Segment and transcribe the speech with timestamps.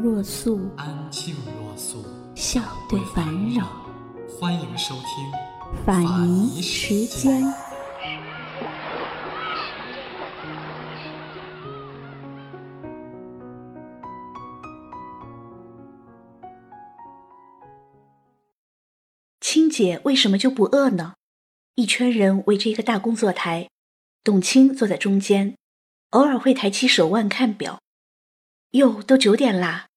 [0.00, 3.66] 若素，安静若素，笑对烦扰。
[4.28, 7.42] 欢迎收听法尼时间。
[19.40, 21.14] 青姐为什么就不饿呢？
[21.74, 23.68] 一圈人围着一个大工作台，
[24.22, 25.56] 董卿坐在中间，
[26.10, 27.80] 偶尔会抬起手腕看表。
[28.72, 29.87] 哟，都九点啦！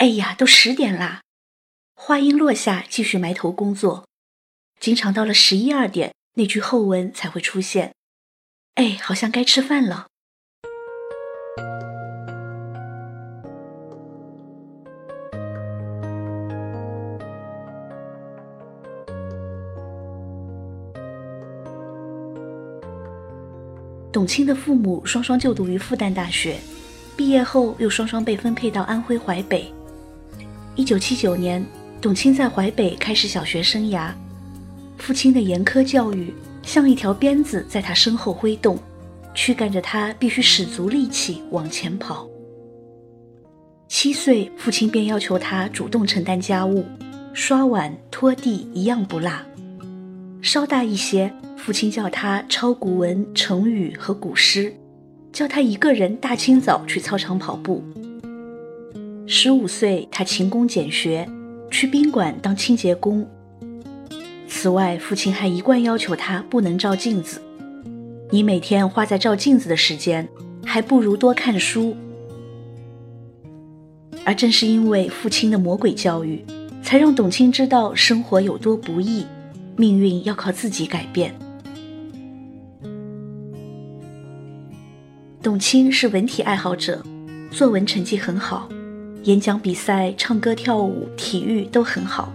[0.00, 1.20] 哎呀，都十点啦！
[1.94, 4.06] 话音落下，继续埋头工作。
[4.80, 7.92] 经常到了十一二点，那句后文才会出现。
[8.76, 10.06] 哎，好像该吃饭了。
[24.10, 26.58] 董卿的父母双双就读于复旦大学，
[27.18, 29.70] 毕业后又双双被分配到安徽淮北。
[30.76, 31.64] 一九七九年，
[32.00, 34.12] 董卿在淮北开始小学生涯。
[34.98, 38.78] 父亲的严苛教育像一条鞭子在他身后挥动，
[39.34, 42.28] 驱赶着他必须使足力气往前跑。
[43.88, 46.84] 七岁，父亲便要求他主动承担家务，
[47.34, 49.30] 刷碗、拖地一样不落。
[50.40, 51.32] 稍大一些。
[51.56, 54.74] 父亲叫他抄古文、成语和古诗，
[55.30, 57.84] 叫他一个人大清早去操场跑步。
[59.26, 61.28] 十五岁，他勤工俭学，
[61.70, 63.26] 去宾馆当清洁工。
[64.48, 67.40] 此外，父亲还一贯要求他不能照镜子。
[68.30, 70.28] 你每天花在照镜子的时间，
[70.64, 71.96] 还不如多看书。
[74.24, 76.44] 而正是因为父亲的魔鬼教育，
[76.82, 79.24] 才让董卿知道生活有多不易，
[79.76, 81.34] 命运要靠自己改变。
[85.42, 87.02] 董卿是文体爱好者，
[87.50, 88.68] 作文成绩很好，
[89.24, 92.32] 演讲比赛、唱歌跳舞、体育都很好。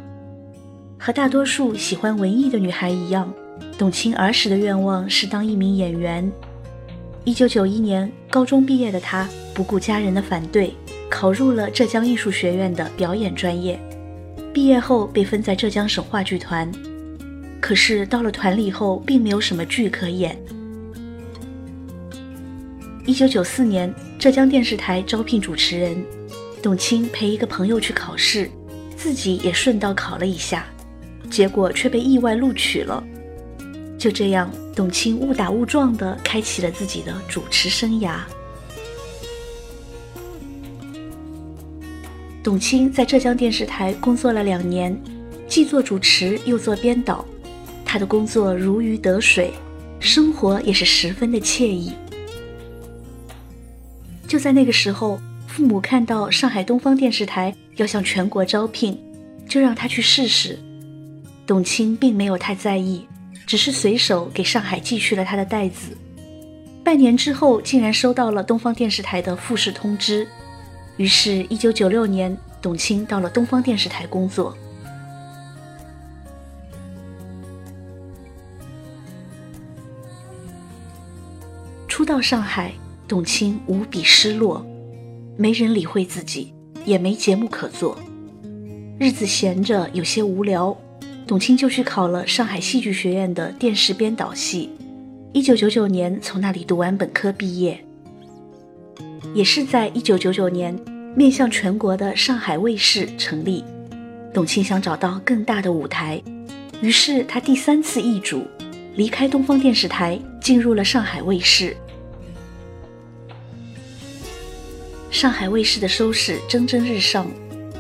[1.00, 3.32] 和大多数喜欢文艺的女孩一样，
[3.78, 6.32] 董卿儿时的愿望是当一名演员。
[7.24, 10.74] 一九九一年高中毕业的她，不顾家人的反对，
[11.10, 13.80] 考入了浙江艺术学院的表演专业。
[14.54, 16.72] 毕业后被分在浙江省话剧团，
[17.60, 20.38] 可是到了团里后，并没有什么剧可演。
[23.06, 26.04] 一九九四年，浙江电视台招聘主持人，
[26.66, 28.50] 董卿陪一个朋友去考试，
[28.98, 30.66] 自己也顺道考了一下，
[31.30, 33.04] 结果却被意外录取了。
[34.00, 38.18] 就这样，董卿误打误撞地开启了自己的主持生涯。
[42.44, 45.00] 董卿在浙江电视台工作了两年，
[45.48, 47.24] 既做主持又做编导，
[47.86, 49.54] 她的工作如鱼得水，
[50.00, 51.94] 生活也是十分的惬意。
[54.28, 55.22] 就在那个时候，
[55.56, 59.00] 父母看到上海东方电视台要向全国招聘，
[59.48, 60.60] 就让他去试试。
[61.48, 63.08] 董卿并没有太在意，
[63.48, 65.98] 只是随手给上海寄去了他的袋子。
[66.84, 70.28] 半年之后，竟然收到了东方电视台的复试通知。
[70.98, 74.54] 于是，一九九六年，董卿到了东方电视台工作。
[81.88, 82.74] 初到上海。
[83.08, 84.66] 董卿无比失落，
[85.38, 86.54] 没人理会自己，
[86.86, 87.98] 也没节目可做，
[88.98, 90.76] 日子闲着有些无聊，
[91.28, 94.70] 董卿就去考了上海戏剧学院的电视编导系，
[95.34, 97.84] 一九九九年从那里读完本科毕业。
[99.34, 100.74] 也是在一九九九年，
[101.14, 103.62] 面向全国的上海卫视成立，
[104.34, 106.22] 董卿想找到更大的舞台，
[106.82, 108.44] 于是她第三次易主，
[108.96, 111.76] 离开东方电视台，进入了上海卫视。
[115.16, 117.26] 上海卫视的收视蒸蒸日上，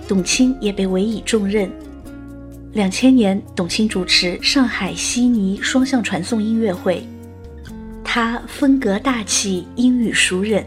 [0.07, 1.69] 董卿也被委以重任。
[2.71, 7.05] 两千年，董卿主持上海悉尼双向传送音乐会，
[8.05, 10.63] 她风格大气，英语熟稔，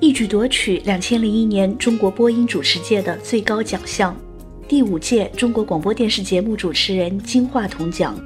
[0.00, 4.12] 一举夺取两千零一年中国播音主持界的最高奖项——
[4.66, 8.18] 第五届中国广播电视节目主持人金话筒奖。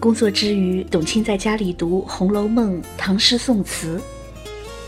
[0.00, 3.98] 工作之余，董卿在家里读《红楼梦》《唐诗宋词》。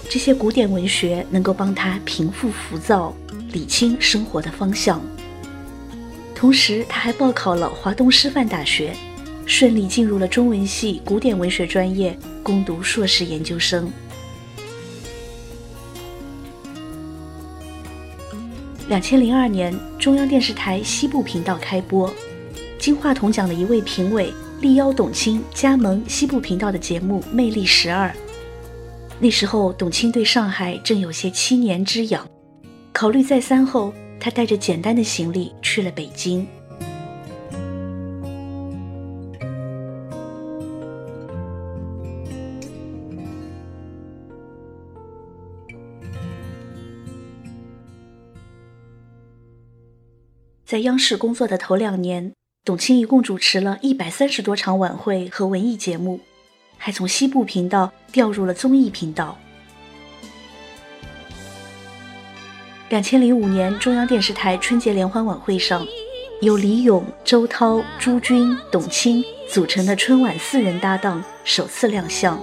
[0.08, 3.14] 这些古典文学能够帮他平复浮躁，
[3.52, 5.00] 理清生活的方向。
[6.34, 8.94] 同时，他还报考了华东师范大学，
[9.46, 13.90] 顺利进入了中文系古典文学专业，攻读硕士研究生。
[18.88, 22.14] 两千零二年，中央电视台西部频道开播，
[22.78, 28.08] 金话筒奖的一位评委力邀董卿加盟西部频道的节目《魅力十二》。
[29.18, 32.28] 那时候，董卿对上海正有些七年之痒，
[32.92, 33.92] 考虑再三后。
[34.18, 36.46] 他带着简单的行李去了北京。
[50.64, 52.32] 在央视工作的头两年，
[52.64, 56.20] 董卿一共主持了一百三十多场晚会和文艺节目，
[56.78, 59.36] 还从西部频道调入了综艺频道。
[62.88, 65.84] 两千零五年，中央电视台春节联欢晚会上，
[66.40, 72.40] 由李咏、周涛、朱军、董卿组成的春晚四人搭档首次亮相。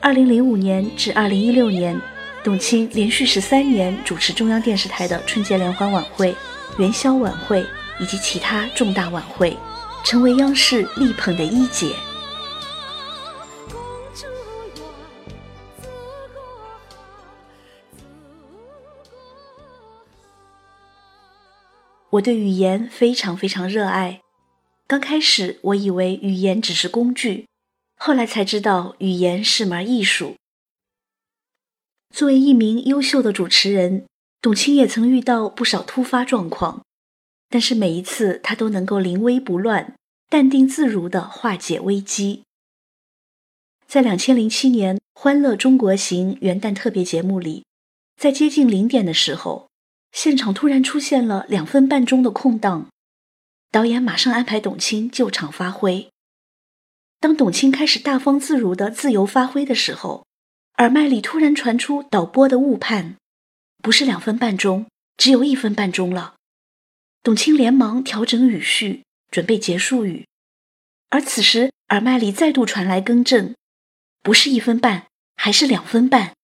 [0.00, 2.00] 二零零五年至二零一六年，
[2.42, 6.34] 董卿连续十三年主持中央电视台的春节联欢晚会、
[6.78, 7.64] 元宵晚会
[8.00, 9.56] 以及其他重大晚会，
[10.08, 11.94] 成为央视力捧的一姐。
[22.08, 24.22] 我对语言非常非常热爱。
[24.86, 27.46] 刚开始，我以为语言只是工具，
[27.98, 30.36] 后来才知道语言是门艺术。
[32.14, 34.06] 作为一名优秀的主持人，
[34.40, 36.82] 董卿也曾遇到不少突发状况，
[37.50, 39.97] 但是每一次她都能够临危不乱、
[40.28, 42.42] 淡定自如地化解危机。
[43.86, 47.64] 在两千零七年《欢乐中国行》元旦特别节目里，
[48.16, 49.68] 在接近零点的时候。
[50.10, 52.88] 现场突然出现了两分半钟的空档，
[53.70, 56.10] 导演马上安排董卿就场发挥。
[57.20, 60.24] 当董卿开始大方自如的自由发挥的时候，
[60.78, 63.16] 耳麦里突然传出导播的误判，
[63.82, 64.86] 不是两分半钟，
[65.18, 66.36] 只有一分半钟了。
[67.22, 70.26] 董卿连忙调整语序，准备结束语，
[71.10, 73.54] 而此时耳麦里再度传来更正，
[74.22, 76.34] 不是一分半，还是两分半。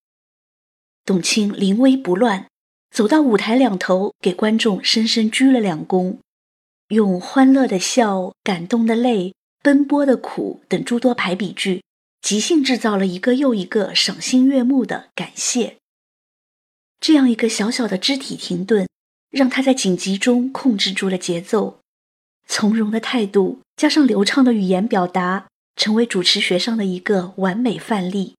[1.05, 2.47] 董卿临危不乱。
[2.91, 6.19] 走到舞台两头，给观众深深鞠了两躬，
[6.91, 11.83] 用欢乐的笑、感动的泪、奔波的苦等诸多排比句，
[12.21, 15.79] 即兴制造了一个又一个赏心悦目的感谢。
[17.01, 18.89] 这样一个小小的肢体停顿，
[19.29, 21.81] 让他在紧急中控制住了节奏，
[22.47, 25.47] 从容的态度加上流畅的语言表达，
[25.77, 28.35] 成为主持学上的一个完美范例。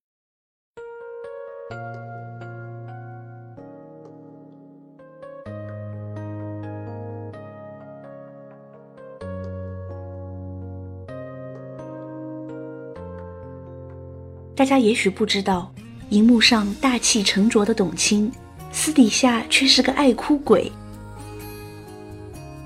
[14.55, 15.69] 大家也许不知道，
[16.09, 18.31] 荧幕上大气沉着的董卿，
[18.71, 20.71] 私底下却是个爱哭鬼。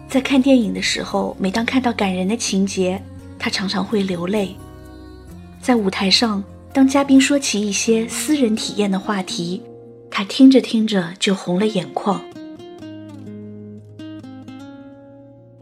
[0.10, 3.00] 在看电影的时候，每当看到感人的情节，
[3.38, 4.56] 他常常会流泪。
[5.62, 9.62] 在舞台上，当嘉宾说起一些私人体验的话题，
[10.10, 12.20] 他听着听着就红了眼眶。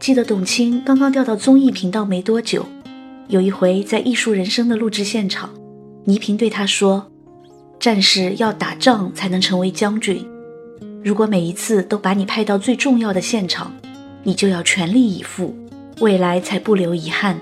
[0.00, 2.64] 记得董卿刚刚调到综艺频道没多久，
[3.28, 5.50] 有一回在《艺术人生》的录制现场。
[6.04, 7.06] 倪萍对他说
[7.78, 10.26] ：“战士要打仗才能成为将军。
[11.04, 13.70] 如果每一次都把你派到最重要的现场，
[14.28, 15.56] 你就要全力以赴，
[16.00, 17.40] 未来才不留遗憾。”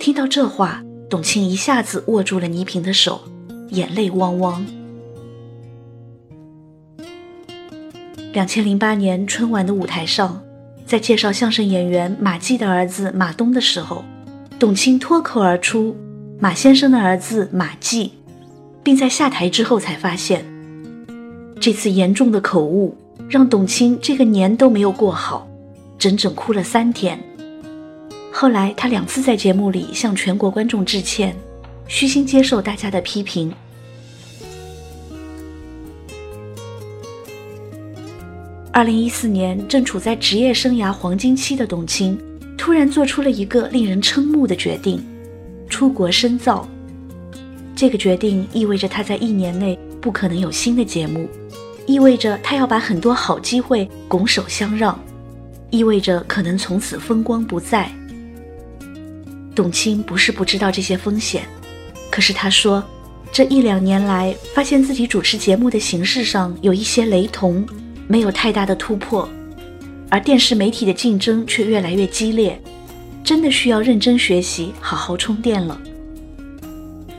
[0.00, 3.20] 听到这话，董卿一下子握住了倪萍的手，
[3.68, 4.64] 眼泪汪汪。
[8.32, 10.42] 两千零八年春晚的舞台上，
[10.86, 14.02] 在介绍相声演员马季的儿子马东的时候，
[14.58, 15.94] 董卿脱口而出。
[16.40, 18.12] 马先生的儿子马季，
[18.82, 20.42] 并在下台之后才发现，
[21.60, 25.48] 这次严重的口误让董卿这个年都没有过好，
[25.98, 27.18] 整整哭了三天。
[28.30, 31.34] 后来他两次在节目里向全国观众致歉，
[31.86, 33.52] 虚心接受大家的批评。
[38.70, 42.16] 二零一四年，正处在职业生涯黄金期的董卿，
[42.56, 45.04] 突然做出了一个令人瞠目的决定。
[45.68, 46.68] 出国深造，
[47.74, 51.28] 这个决定意味着他在一年内不可能有新的节目，
[51.88, 54.96] 意味着他要把很多好机会拱手相让，
[55.70, 57.90] 意味着可能从此风光不再。
[59.54, 61.48] 董卿不是不知道这些风险，
[62.10, 62.84] 可是他说，
[63.32, 67.66] 这一两年来，发现自己主持节目的形式上有一些雷同，
[68.06, 69.26] 没有太大的突破，
[70.10, 72.60] 而电视媒体的竞争却越来越激烈，
[73.24, 75.80] 真的需要认真学习，好好充电了。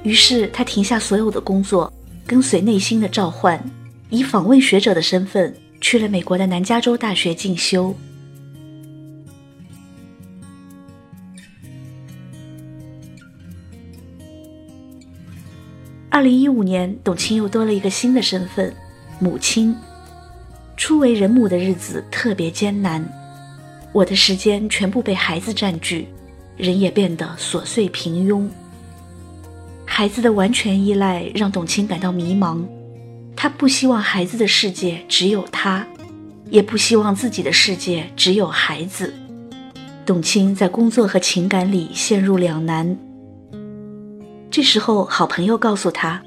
[0.04, 1.92] 于是他停下所有的工作，
[2.28, 3.60] 跟随内心的召唤，
[4.10, 7.96] 以访问学者的身份去了美国的南加州大学进修。
[16.10, 18.76] 二零一五年，董卿又多了一个新的身份——
[19.22, 19.76] 母亲。
[20.76, 23.08] 初为人母的日子特别艰难，
[23.94, 26.08] 我的时间全部被孩子占据，
[26.58, 28.50] 人也变得琐碎平庸。
[29.86, 32.66] 孩子的完全依赖让董卿感到迷茫，
[33.42, 35.88] 他不希望孩子的世界只有他，
[36.50, 39.14] 也不希望自己的世界只有孩子。
[40.06, 42.98] 董卿在工作和情感里陷入两难。
[44.52, 46.22] 这时候，好朋友告诉他：“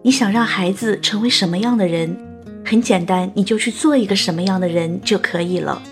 [0.00, 2.16] 你想让孩子成为什么样的人？
[2.64, 5.82] 很简单，你就去做一个什么样的人就可以了。”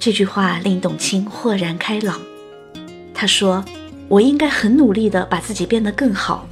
[0.00, 2.18] 这句话令董卿豁然开朗。
[3.12, 3.62] 他说
[4.08, 6.48] ：“我应该很努力地把自己变得更好，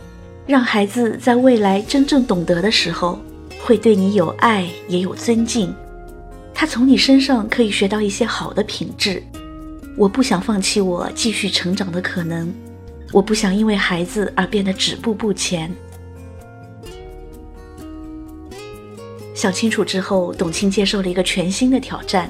[0.51, 3.21] 让孩子在未来真正懂得的时候，
[3.63, 5.73] 会对你有爱也有尊敬。
[6.53, 9.23] 他从你身上可以学到一些好的品质。
[9.97, 12.53] 我不想放弃我继续成长的可能。”
[13.15, 15.73] 我不想因为孩子而变得止步不前。
[19.33, 22.29] 想清楚之后，董卿接受了一个全新的挑战，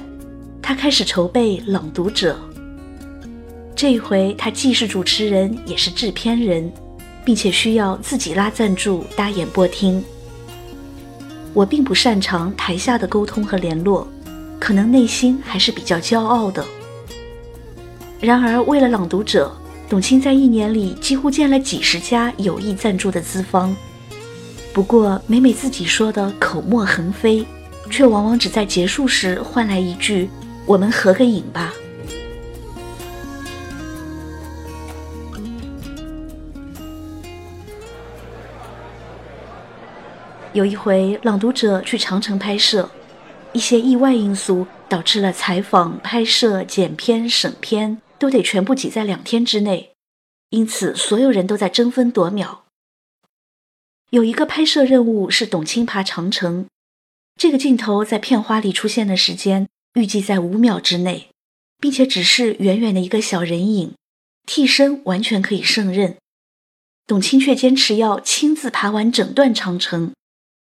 [0.61, 2.39] 她开始筹备《朗读者》。
[3.75, 6.71] 这一回，她既是主持人，也是制片人，
[7.25, 10.03] 并且需要自己拉赞助、搭演播厅。
[11.53, 14.07] 我并不擅长台下的沟通和联络，
[14.59, 16.65] 可能内心还是比较骄傲的。
[18.19, 19.51] 然而，为了《朗读者》。
[19.91, 23.75] 董卿在一年里几乎见了几十家有意赞助的资方，
[24.71, 27.45] 不过每每自己说的口沫横飞，
[27.89, 30.29] 却往往只在结束时换来一句
[30.65, 31.73] “我们合个影吧”。
[40.53, 42.89] 有一回，朗读者去长城拍摄，
[43.53, 48.01] 一些意外因素导致了采访、拍摄、剪片、审片。
[48.21, 49.93] 都得全部挤在两天之内，
[50.51, 52.65] 因此所有人都在争分夺秒。
[54.11, 56.67] 有一个拍摄任务是董卿爬长城，
[57.35, 61.29] 这个镜头在片花里出现的时间预计在五秒之内，
[61.79, 63.95] 并且只是远远的一个小人影，
[64.45, 66.17] 替身完全可以胜任。
[67.07, 70.13] 董卿却坚持要亲自爬完整段长城，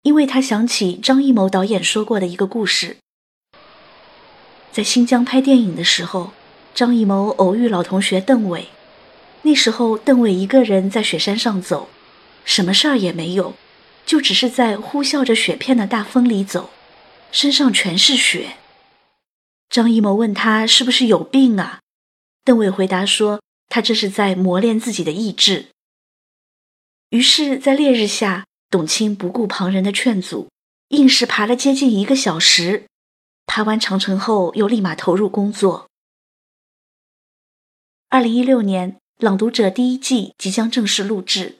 [0.03, 2.97] 因为他想起张艺谋导演说过的一个故事，
[4.71, 6.33] 在新疆拍电影的时候。
[6.73, 8.69] 张艺谋偶遇老同学邓伟，
[9.41, 11.89] 那时候邓伟一个人在雪山上走，
[12.45, 13.55] 什么事儿也没有，
[14.05, 16.69] 就只是在呼啸着雪片的大风里走，
[17.29, 18.55] 身上全是雪。
[19.69, 21.81] 张艺谋问他是不是有病啊？
[22.45, 25.65] 邓伟回答说他这是在磨练自己的意志。
[27.09, 30.49] 于是，在烈日下，董卿不顾旁人的劝阻，
[30.87, 32.85] 硬是爬了接近一个小时。
[33.45, 35.89] 爬完长城后，又立马投入工作。
[38.07, 41.57] 二零一六年，《朗读者》第一季即将正式录制。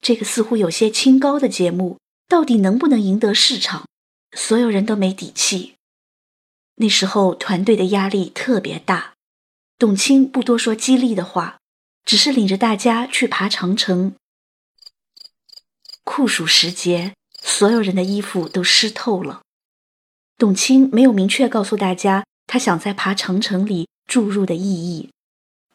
[0.00, 3.86] 这个似乎有些清高的节目，到底能不能赢得市场？
[4.34, 5.74] 所有人都没底气。
[6.76, 9.12] 那时候，团队的压力特别大。
[9.76, 11.58] 董卿不多说激励的话，
[12.06, 14.14] 只是领着大家去爬长城。
[16.04, 19.42] 酷暑时节，所有人的衣服都湿透了。
[20.36, 25.10] 董卿没有明确告诉大家，他想在爬长城里注入的意义。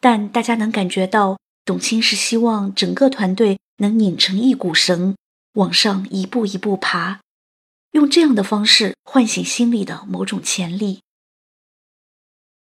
[0.00, 5.16] 但大家能感觉到，董卿是希望整个团队能拧成一股绳，
[5.54, 7.20] 往上一步一步爬，
[7.92, 11.00] 用这样的方式唤醒心里的某种潜力。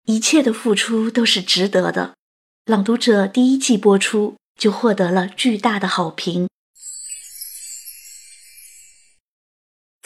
[0.06, 2.14] 一切的付出都是值得的。
[2.66, 6.48] 朗读者第一季播出就获得了巨大的好评，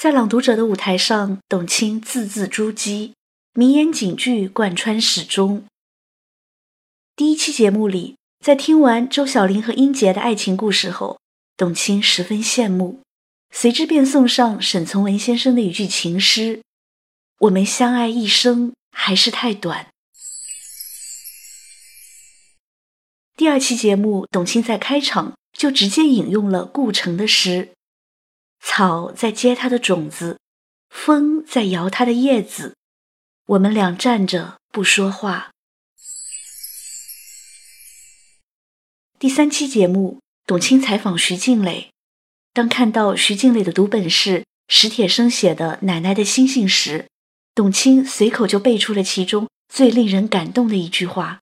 [0.01, 3.13] 在朗读者的舞台上，董卿字字珠玑，
[3.53, 5.63] 名言警句贯穿始终。
[7.15, 11.20] 第一期节目里，在听完周小玲和英杰的爱情故事后，
[11.55, 13.01] 董卿十分羡慕，
[13.51, 16.63] 随之便送上沈从文先生的一句情诗
[17.41, 19.86] ：“我们相爱一生还是太短。”
[23.38, 27.70] 第二期节目，董卿在开场就直接引用了顾城的诗
[28.61, 30.39] ：“草在结它的种子，
[30.89, 32.75] 风在摇它的叶子，
[33.47, 35.51] 我们俩站着不说话。”
[39.19, 41.91] 第三期节目，董卿采访徐静蕾，
[42.53, 47.07] 当看到徐静蕾的读本是史铁生写的《奶奶的星星》时，
[47.53, 51.41] 董卿随口就背出了其中最令人感动的一句话：“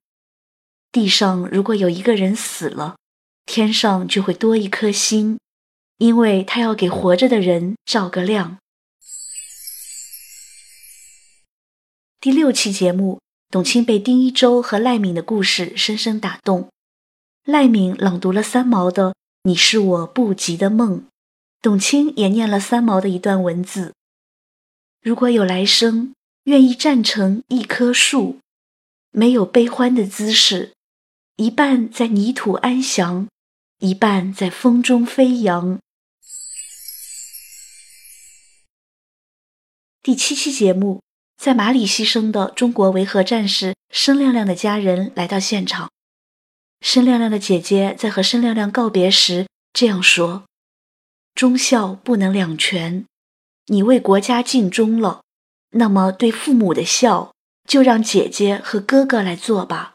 [0.92, 2.98] 地上如果有一个人死了，
[3.46, 5.40] 天上就会多一颗星，
[6.00, 8.58] 因为他要给活着的人照个亮。”
[12.20, 16.68] 第六期节目，董卿被丁一周和赖敏的故事深深打动。
[17.46, 19.12] 赖敏朗读了三毛的
[19.44, 21.00] 《你是我不及的梦》，
[21.62, 23.94] 董卿也念了三毛的一段文字
[25.02, 26.14] ：“如果有来生，
[26.44, 28.40] 愿意站成一棵树，
[29.12, 30.74] 没有悲欢的姿势，
[31.38, 33.28] 一半在泥土安详，
[33.80, 35.80] 一半在风中飞扬。”
[40.02, 41.02] 第七期节目。
[41.38, 45.90] 在马里牺牲的中国维和战士申亮亮的家人来到现场。
[46.82, 50.44] 申亮亮的姐姐在和申亮亮告别时这样说
[51.34, 53.06] ：“忠孝不能两全，
[53.68, 55.22] 你为国家尽忠了，
[55.72, 57.32] 那么对父母的孝
[57.66, 59.94] 就让姐姐和哥哥来做吧。”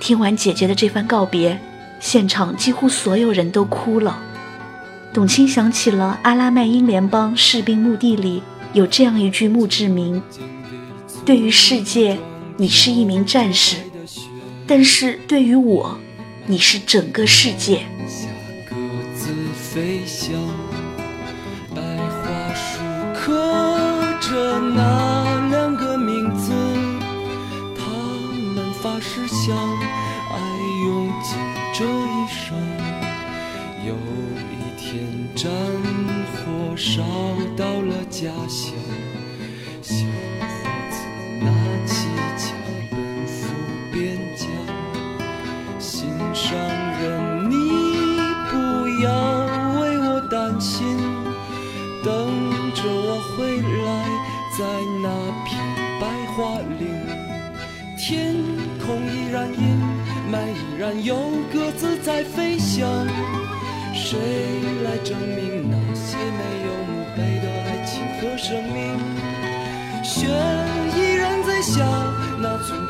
[0.00, 1.60] 听完姐姐的这番告别，
[2.00, 4.29] 现场几乎所有人都哭了。
[5.12, 10.22] 董卿想起了阿拉麦因联邦士兵墓地里有这样一句墓志铭
[11.26, 12.16] ：“对于世界，
[12.56, 13.78] 你是一名战士；
[14.68, 15.98] 但是对于我，
[16.46, 17.84] 你是整个世界。”
[18.70, 18.76] 各
[19.16, 20.32] 自飞翔，
[21.74, 22.78] 白桦树
[23.12, 23.34] 刻
[24.20, 26.52] 着那两个名字，
[27.76, 27.82] 他
[28.54, 30.38] 们发誓相爱，
[30.86, 31.36] 用尽
[31.74, 33.09] 这一生。
[33.86, 35.50] 有一天，战
[36.32, 37.02] 火烧
[37.56, 38.74] 到了家乡，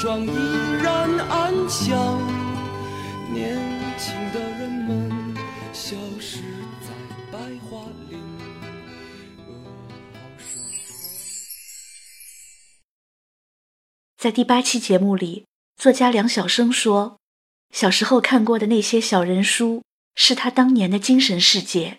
[0.01, 0.31] 庄依
[0.83, 2.19] 然安详。
[3.31, 3.55] 年
[3.99, 5.37] 轻的人们
[5.75, 6.41] 消失
[6.81, 6.89] 在。
[14.17, 15.45] 在第八期节目里，
[15.77, 17.19] 作家梁晓声说，
[17.75, 19.83] 小时候看过的那些小人书。
[20.15, 21.99] 是他当年的精神世界。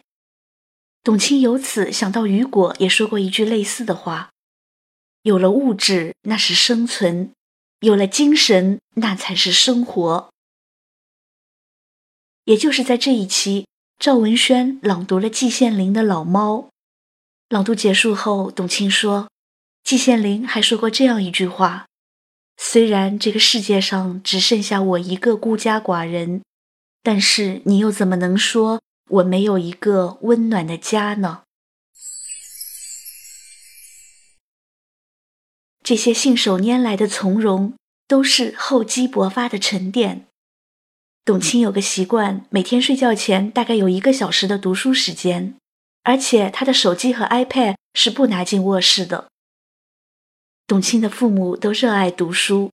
[1.04, 4.30] 董卿由此想到，雨果也说过一句类似的话
[5.24, 7.32] ：“有了物质，那是生存；
[7.82, 10.32] 有了精神，那才是生活。”
[12.46, 13.68] 也就是在这一期，
[14.00, 16.56] 赵文轩朗读了季羡林的《老猫》。
[17.50, 19.30] 朗读结束后，董卿说
[19.84, 21.86] ：“季羡林还说过这样一句话：
[22.58, 26.42] 虽然这个世界上只剩下我一个孤家寡人。”
[27.04, 31.42] 但是你又怎么能说我没有一个温暖的家呢？
[35.84, 37.74] 这些信手拈来的从容，
[38.08, 40.28] 都是厚积薄发的沉淀。
[41.24, 45.56] 董卿有个习惯，每天睡觉前大概有一个小时的读书时间，
[46.04, 49.28] 而且她的手机和 iPad 是不拿进卧室的。
[50.68, 52.72] 董卿的父母都热爱读书，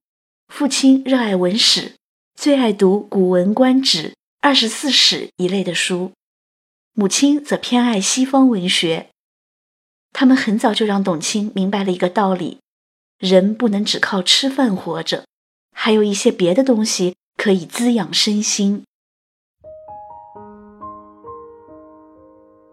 [0.48, 1.94] 父亲热爱文史，
[2.34, 4.10] 最爱读《古文观止》。
[4.40, 6.12] 二十四史一类的书，
[6.94, 9.08] 母亲则偏爱西方文学。
[10.12, 12.58] 他们很早就让董卿明白了一个道理：
[13.18, 15.24] 人不能只靠吃饭活着，
[15.74, 18.84] 还有一些别的东西可以滋养身心。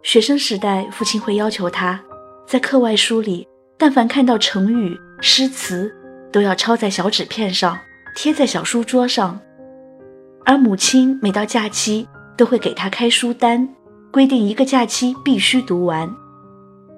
[0.03, 1.99] 学生时代，父亲会要求他
[2.45, 5.91] 在课外书里，但凡看到成语、诗词，
[6.31, 7.79] 都要抄在小纸片上，
[8.15, 9.39] 贴在小书桌上。
[10.45, 13.67] 而母亲每到假期都会给他开书单，
[14.11, 16.07] 规定一个假期必须读完。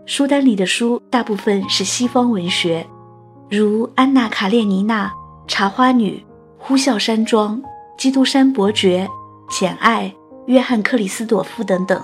[0.06, 2.86] 书单里的书大部分是西方文学，
[3.50, 5.06] 如《安娜·卡列尼娜》
[5.48, 6.18] 《茶花女》
[6.58, 7.58] 《呼啸山庄》
[7.98, 9.08] 《基督山伯爵》
[9.60, 10.04] 《简爱》
[10.48, 11.98] 《约翰·克里斯朵夫》等等。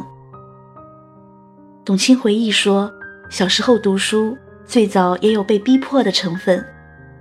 [1.84, 2.90] 董卿回忆说，
[3.30, 6.66] 小时候读书最早也有被逼迫的成分，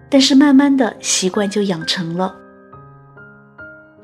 [0.08, 2.32] 但是慢慢的习惯就养成了。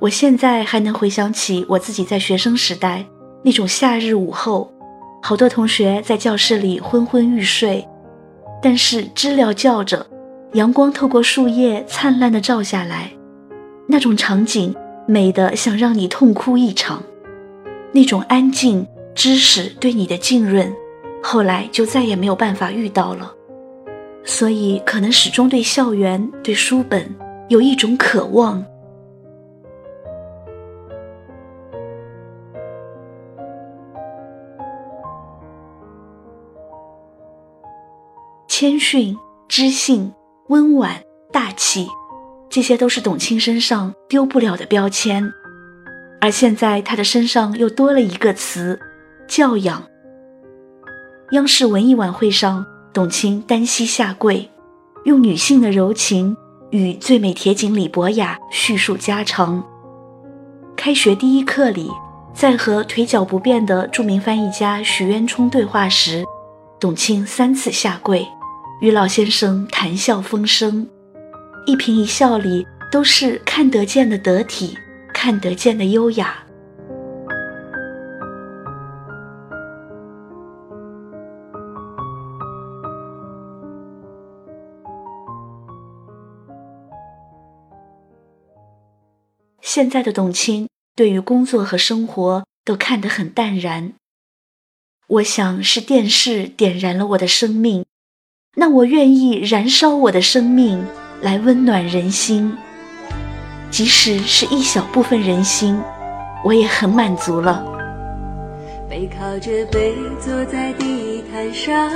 [0.01, 3.07] 我现在还能回想起我自己在学生时代
[3.45, 4.73] 那种夏日午后，
[5.23, 7.87] 好多同学在教室里昏昏欲睡，
[8.61, 10.07] 但是知了叫着，
[10.55, 13.13] 阳光透过树叶灿烂的照下来，
[13.87, 14.75] 那种场景
[15.07, 17.03] 美的想让你痛哭一场。
[17.93, 20.73] 那种安静、知识对你的浸润，
[21.23, 23.33] 后来就再也没有办法遇到了。
[24.25, 27.09] 所以，可能始终对校园、对书本
[27.49, 28.63] 有一种渴望。
[38.61, 39.17] 谦逊、
[39.49, 40.13] 知性、
[40.49, 41.01] 温婉、
[41.33, 41.87] 大气，
[42.51, 45.33] 这些都是董卿身上丢不了的标签。
[46.21, 48.77] 而现在，她的身上又多了一个词——
[49.31, 49.85] 教养。
[51.31, 54.51] 央视文艺晚会上，董卿单膝下跪，
[55.05, 56.37] 用女性的柔情
[56.71, 59.65] 与最美铁警李博雅叙述家常。
[60.77, 61.89] 开学第一课里，
[62.35, 66.25] 在和腿脚不便的著名翻译家许渊冲对话时，
[66.81, 68.27] 董卿三次下跪，
[68.81, 70.89] 与老先生谈笑风生，
[71.67, 74.77] 一颦一笑里都是看得见的得体。
[75.21, 76.45] 看得见的优雅。
[89.61, 93.95] 现在的董卿对于工作和生活都看得很淡然。
[95.09, 97.85] 我想是电视点燃了我的生命，
[98.61, 100.85] 那我愿意燃烧我的生命
[101.21, 102.53] 来温暖人心。
[103.71, 105.81] 即使是一小部分人心，
[106.45, 107.65] 我也很满足了。
[108.91, 111.89] 背靠着背坐在地毯上，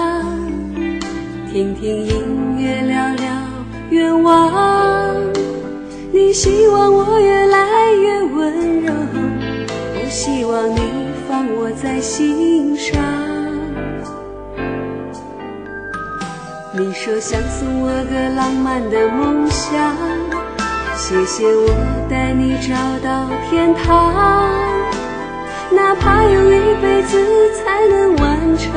[1.53, 3.27] 听听音乐，聊聊
[3.90, 5.12] 愿望。
[6.12, 8.92] 你希望我越来越温柔，
[9.96, 10.79] 我希望你
[11.29, 13.21] 放我在心上。
[16.85, 19.97] 你说想送我个浪漫的梦想。
[20.97, 21.68] 谢谢我
[22.11, 24.12] 带你找到天堂，
[25.71, 28.73] 哪怕用一辈子才能完成，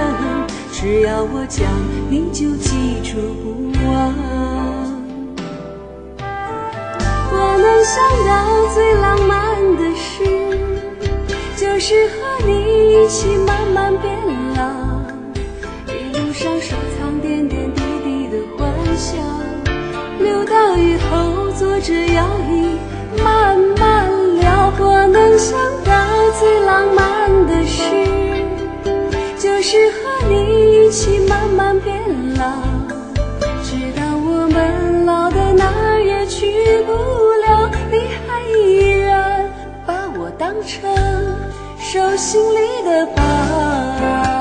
[0.72, 1.68] 只要我讲，
[2.08, 4.13] 你就记住不忘。
[7.32, 7.96] 我能想
[8.28, 9.34] 到最浪漫
[9.78, 10.24] 的事，
[11.58, 14.13] 就是和你一起慢慢变
[14.56, 14.62] 老，
[15.88, 16.76] 一路上收
[21.86, 21.88] 后。
[21.88, 22.80] 坐着摇椅
[23.24, 25.93] 慢慢聊，我能想到
[26.39, 27.84] 最浪漫的事，
[29.38, 31.95] 就是和你一起慢慢变
[32.38, 32.43] 老，
[33.63, 36.91] 直到我们老的哪儿也去不
[37.45, 39.48] 了，你还依然
[39.86, 40.91] 把我当成
[41.78, 44.35] 手心里的宝。